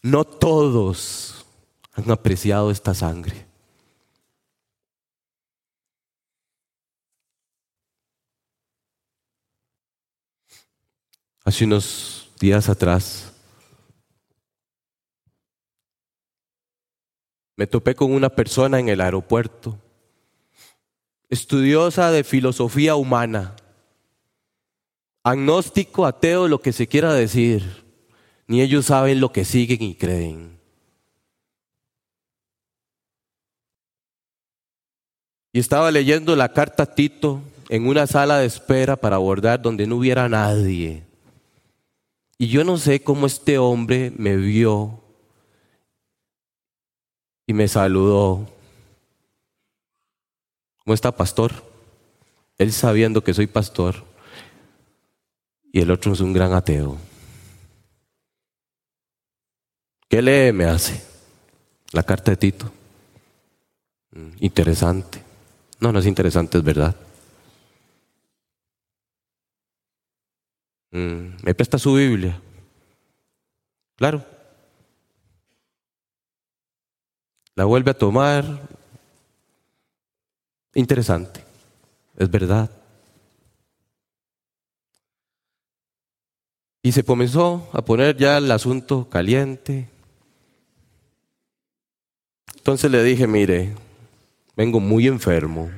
[0.05, 1.47] no todos
[1.95, 3.47] han apreciado esta sangre.
[11.45, 13.33] Hace unos días atrás
[17.57, 19.79] me topé con una persona en el aeropuerto,
[21.29, 23.55] estudiosa de filosofía humana,
[25.23, 27.85] agnóstico, ateo, lo que se quiera decir
[28.47, 30.59] ni ellos saben lo que siguen y creen.
[35.53, 39.87] Y estaba leyendo la carta a Tito en una sala de espera para abordar donde
[39.87, 41.14] no hubiera nadie.
[42.39, 45.01] Y yo no sé cómo este hombre me vio
[47.47, 48.49] y me saludó.
[50.85, 51.53] ¿Cómo está, pastor?
[52.59, 54.05] Él sabiendo que soy pastor
[55.73, 56.97] y el otro es un gran ateo.
[60.09, 60.53] ¿Qué lee?
[60.53, 61.03] Me hace.
[61.93, 62.71] La carta de Tito.
[64.13, 65.23] Mm, interesante.
[65.81, 66.95] No, no es interesante, es verdad.
[70.95, 72.41] ¿Me presta su Biblia?
[73.97, 74.25] Claro.
[77.57, 78.45] La vuelve a tomar.
[80.73, 81.45] Interesante.
[82.17, 82.71] Es verdad.
[86.81, 89.89] Y se comenzó a poner ya el asunto caliente.
[92.55, 93.75] Entonces le dije, mire,
[94.57, 95.71] vengo muy enfermo,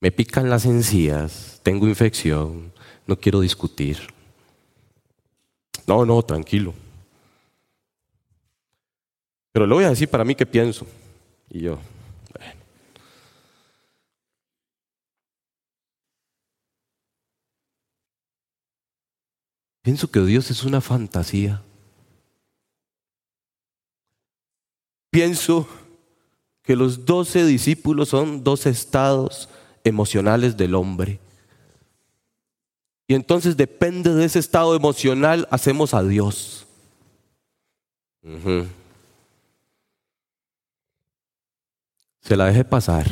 [0.00, 2.72] me pican las encías, tengo infección,
[3.08, 3.98] no quiero discutir.
[5.86, 6.74] No, no, tranquilo.
[9.50, 10.86] Pero le voy a decir para mí qué pienso.
[11.48, 11.78] Y yo,
[12.38, 12.60] bueno.
[19.80, 21.62] Pienso que Dios es una fantasía.
[25.10, 25.66] Pienso
[26.62, 29.48] que los doce discípulos son dos estados
[29.82, 31.18] emocionales del hombre.
[33.10, 36.66] Y entonces depende de ese estado emocional, hacemos a Dios.
[42.20, 43.06] Se la deje pasar.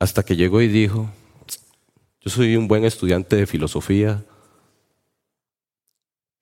[0.00, 1.08] Hasta que llegó y dijo,
[2.20, 4.24] yo soy un buen estudiante de filosofía,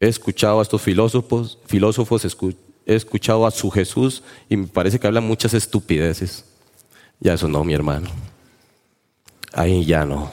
[0.00, 2.24] he escuchado a estos filósofos, filósofos,
[2.86, 6.53] he escuchado a su Jesús y me parece que hablan muchas estupideces.
[7.24, 8.06] Ya eso no, mi hermano.
[9.54, 10.30] Ahí ya no.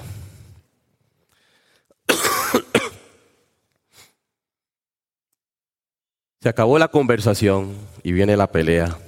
[6.42, 9.00] Se acabó la conversación y viene la pelea.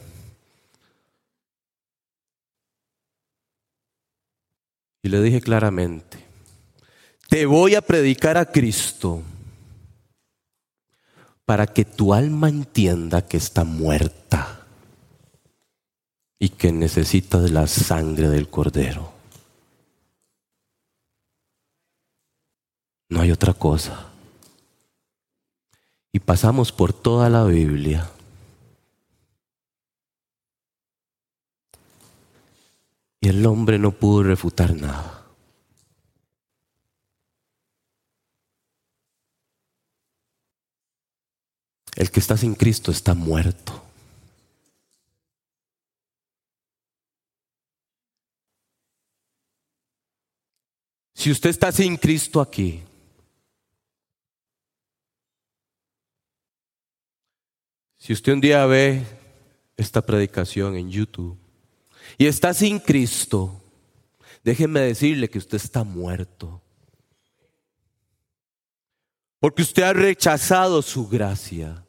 [5.01, 6.25] Y le dije claramente,
[7.27, 9.21] te voy a predicar a Cristo
[11.43, 14.62] para que tu alma entienda que está muerta
[16.43, 19.13] y que necesita de la sangre del cordero.
[23.07, 24.07] No hay otra cosa.
[26.11, 28.11] Y pasamos por toda la Biblia.
[33.21, 35.23] Y el hombre no pudo refutar nada.
[41.95, 43.82] El que está sin Cristo está muerto.
[51.23, 52.83] Si usted está sin Cristo aquí,
[57.95, 59.05] si usted un día ve
[59.77, 61.37] esta predicación en YouTube
[62.17, 63.57] y está sin Cristo,
[64.43, 66.61] déjeme decirle que usted está muerto.
[69.39, 71.85] Porque usted ha rechazado su gracia.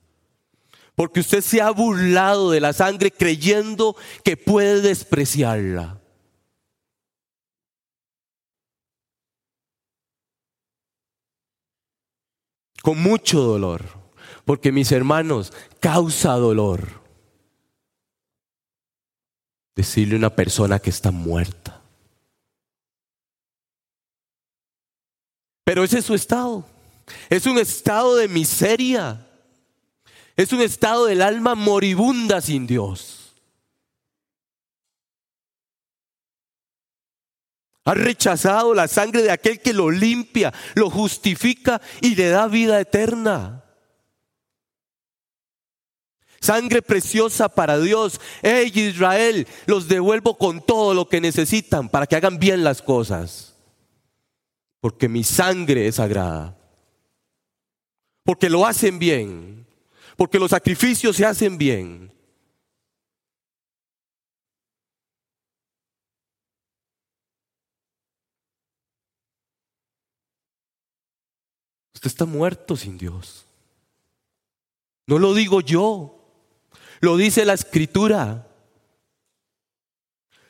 [0.95, 6.04] Porque usted se ha burlado de la sangre creyendo que puede despreciarla.
[12.85, 13.82] Con mucho dolor.
[14.45, 16.87] Porque mis hermanos, causa dolor
[19.74, 21.80] decirle a una persona que está muerta.
[25.64, 26.66] Pero ese es su estado.
[27.30, 29.26] Es un estado de miseria.
[30.37, 33.24] Es un estado del alma moribunda sin Dios.
[37.85, 42.80] Ha rechazado la sangre de aquel que lo limpia, lo justifica y le da vida
[42.80, 43.64] eterna.
[46.41, 48.20] Sangre preciosa para Dios.
[48.43, 53.55] Hey Israel, los devuelvo con todo lo que necesitan para que hagan bien las cosas.
[54.80, 56.57] Porque mi sangre es sagrada.
[58.24, 59.64] Porque lo hacen bien
[60.16, 62.12] porque los sacrificios se hacen bien.
[72.05, 73.47] Usted está muerto sin Dios.
[75.07, 76.19] No lo digo yo,
[77.01, 78.47] lo dice la escritura.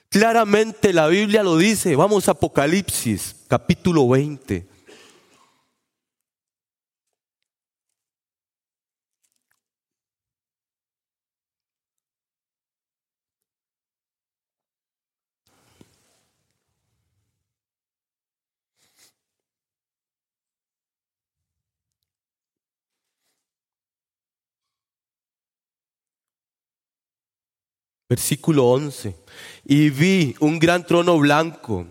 [0.08, 1.94] Claramente la Biblia lo dice.
[1.94, 4.66] Vamos a Apocalipsis, capítulo 20.
[28.14, 29.12] Versículo 11.
[29.64, 31.84] Y vi un gran trono blanco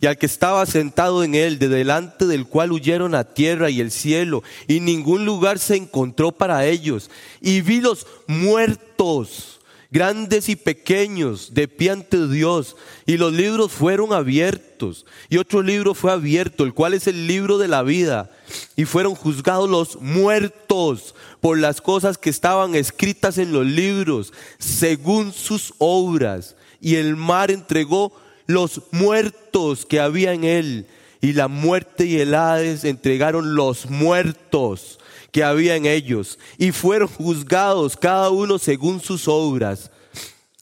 [0.00, 3.82] y al que estaba sentado en él, de delante del cual huyeron a tierra y
[3.82, 7.10] el cielo, y ningún lugar se encontró para ellos.
[7.42, 9.55] Y vi los muertos,
[9.90, 12.76] grandes y pequeños, de pie ante Dios,
[13.06, 17.58] y los libros fueron abiertos, y otro libro fue abierto, el cual es el libro
[17.58, 18.30] de la vida,
[18.76, 25.32] y fueron juzgados los muertos por las cosas que estaban escritas en los libros, según
[25.32, 26.56] sus obras.
[26.80, 28.12] Y el mar entregó
[28.46, 30.86] los muertos que había en él.
[31.20, 34.98] Y la muerte y el Hades entregaron los muertos
[35.32, 36.38] que había en ellos.
[36.58, 39.90] Y fueron juzgados cada uno según sus obras.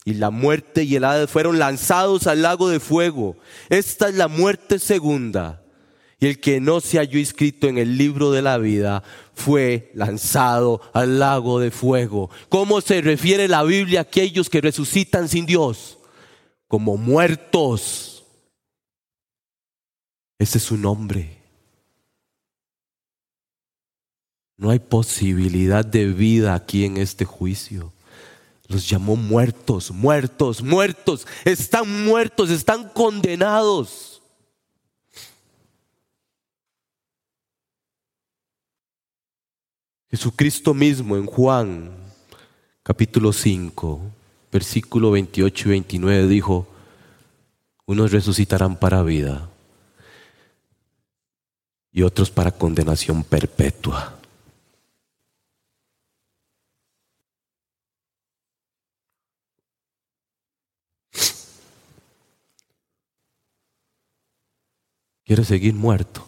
[0.05, 3.37] Y la muerte y el Hades fueron lanzados al lago de fuego.
[3.69, 5.61] Esta es la muerte segunda.
[6.19, 9.03] Y el que no se halló inscrito en el libro de la vida
[9.33, 12.29] fue lanzado al lago de fuego.
[12.49, 15.97] ¿Cómo se refiere la Biblia a aquellos que resucitan sin Dios?
[16.67, 18.14] Como muertos.
[20.37, 21.41] Ese es su nombre.
[24.57, 27.91] No hay posibilidad de vida aquí en este juicio.
[28.67, 31.27] Los llamó muertos, muertos, muertos.
[31.43, 34.21] Están muertos, están condenados.
[40.09, 41.91] Jesucristo mismo en Juan
[42.83, 43.99] capítulo 5,
[44.51, 46.67] versículo 28 y 29 dijo,
[47.85, 49.49] unos resucitarán para vida
[51.95, 54.19] y otros para condenación perpetua.
[65.23, 66.27] quiere seguir muerto.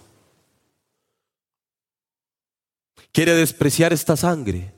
[3.12, 4.74] Quiere despreciar esta sangre.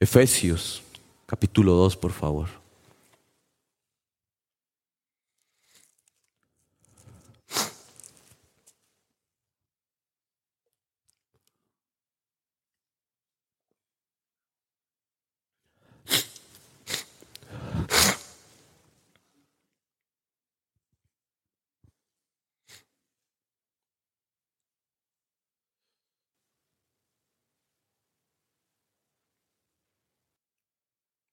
[0.00, 0.82] Efesios
[1.26, 2.67] capítulo 2, por favor.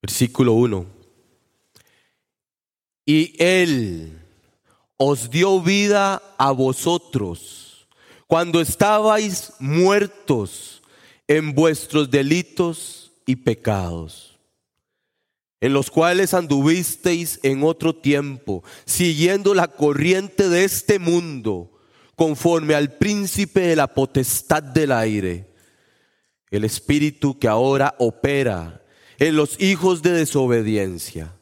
[0.06, 0.86] Versículo 1.
[3.08, 4.22] Y Él
[4.98, 7.88] os dio vida a vosotros
[8.28, 10.84] cuando estabais muertos
[11.28, 14.38] en vuestros delitos y pecados,
[15.60, 21.80] en los cuales anduvisteis en otro tiempo, siguiendo la corriente de este mundo,
[22.16, 25.52] conforme al príncipe de la potestad del aire,
[26.52, 28.85] el espíritu que ahora opera
[29.20, 31.34] en los hijos de desobediencia,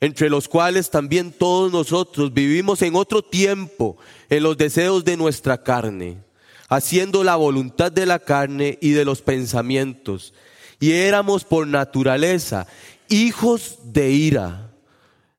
[0.00, 3.96] entre los cuales también todos nosotros vivimos en otro tiempo
[4.28, 6.22] en los deseos de nuestra carne,
[6.68, 10.32] haciendo la voluntad de la carne y de los pensamientos,
[10.78, 12.66] y éramos por naturaleza
[13.08, 14.72] hijos de ira,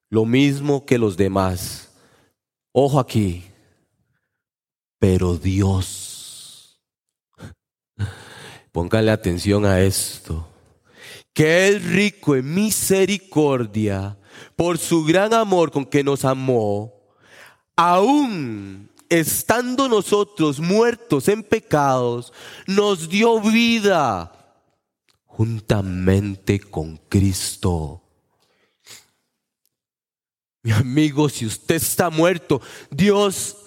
[0.09, 1.89] lo mismo que los demás.
[2.73, 3.45] Ojo aquí,
[4.99, 6.79] pero Dios,
[8.71, 10.50] póngale atención a esto
[11.33, 14.17] que es rico en misericordia,
[14.55, 16.93] por su gran amor con que nos amó,
[17.75, 22.31] aún estando nosotros muertos en pecados,
[22.65, 24.31] nos dio vida
[25.25, 28.03] juntamente con Cristo.
[30.63, 32.61] Mi amigo, si usted está muerto,
[32.91, 33.57] Dios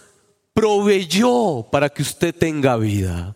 [0.52, 3.34] proveyó para que usted tenga vida.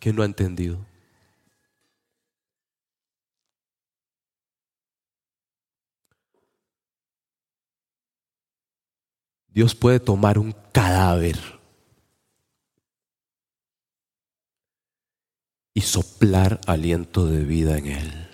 [0.00, 0.84] Que no ha entendido.
[9.48, 11.36] Dios puede tomar un cadáver
[15.74, 18.29] y soplar aliento de vida en él.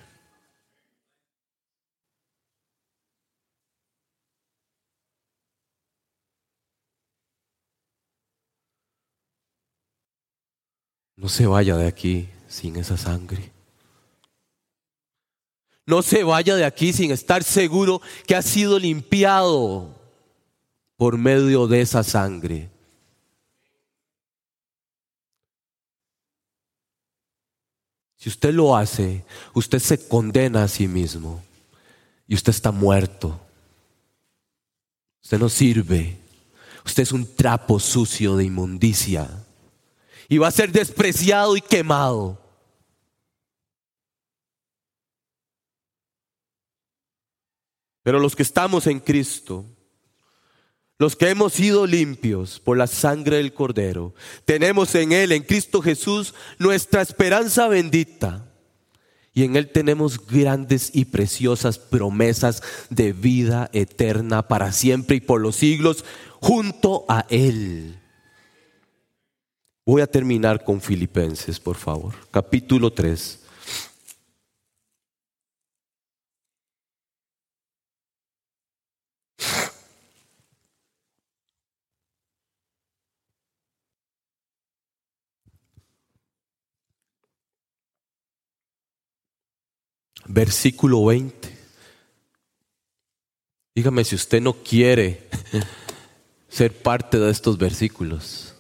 [11.17, 13.51] No se vaya de aquí sin esa sangre.
[15.87, 19.95] No se vaya de aquí sin estar seguro que ha sido limpiado
[20.97, 22.71] por medio de esa sangre.
[28.17, 31.43] Si usted lo hace, usted se condena a sí mismo
[32.27, 33.41] y usted está muerto.
[35.23, 36.19] Usted no sirve.
[36.85, 39.46] Usted es un trapo sucio de inmundicia
[40.29, 42.43] y va a ser despreciado y quemado.
[48.03, 49.65] Pero los que estamos en Cristo,
[50.97, 54.15] los que hemos sido limpios por la sangre del Cordero,
[54.45, 58.47] tenemos en Él, en Cristo Jesús, nuestra esperanza bendita.
[59.35, 65.41] Y en Él tenemos grandes y preciosas promesas de vida eterna para siempre y por
[65.41, 66.05] los siglos
[66.41, 68.01] junto a Él.
[69.89, 72.13] Voy a terminar con Filipenses, por favor.
[72.33, 73.39] Capítulo 3.
[90.27, 91.57] Versículo 20.
[93.77, 95.29] Dígame si usted no quiere
[96.49, 98.56] ser parte de estos versículos.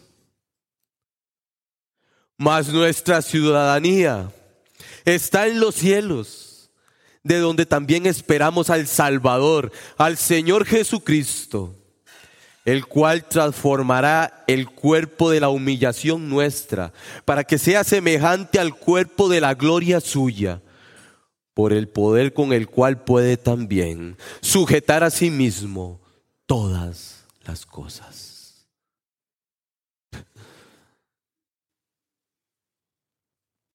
[2.38, 4.30] Mas nuestra ciudadanía
[5.04, 6.70] está en los cielos,
[7.22, 11.74] de donde también esperamos al Salvador, al Señor Jesucristo,
[12.64, 16.92] el cual transformará el cuerpo de la humillación nuestra,
[17.24, 20.60] para que sea semejante al cuerpo de la gloria suya
[21.54, 26.02] por el poder con el cual puede también sujetar a sí mismo
[26.44, 28.25] todas las cosas.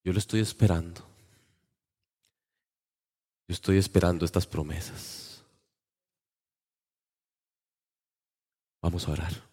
[0.03, 1.01] Yo lo estoy esperando.
[3.47, 5.43] Yo estoy esperando estas promesas.
[8.81, 9.50] Vamos a orar.